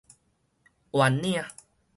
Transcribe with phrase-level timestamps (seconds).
[0.91, 1.45] 圓領